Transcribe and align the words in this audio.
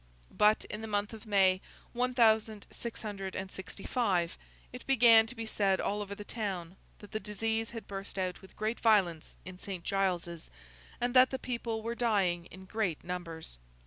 But, 0.35 0.65
in 0.65 0.81
the 0.81 0.87
month 0.87 1.13
of 1.13 1.27
May, 1.27 1.61
one 1.93 2.15
thousand 2.15 2.65
six 2.71 3.03
hundred 3.03 3.35
and 3.35 3.51
sixty 3.51 3.83
five, 3.83 4.35
it 4.73 4.87
began 4.87 5.27
to 5.27 5.35
be 5.35 5.45
said 5.45 5.79
all 5.79 6.01
over 6.01 6.15
the 6.15 6.23
town 6.23 6.75
that 6.97 7.11
the 7.11 7.19
disease 7.19 7.69
had 7.69 7.85
burst 7.87 8.17
out 8.17 8.41
with 8.41 8.55
great 8.57 8.79
violence 8.79 9.35
in 9.45 9.59
St. 9.59 9.83
Giles's, 9.83 10.49
and 10.99 11.13
that 11.13 11.29
the 11.29 11.37
people 11.37 11.83
were 11.83 11.93
dying 11.93 12.47
in 12.47 12.65
great 12.65 13.03
numbers. 13.03 13.59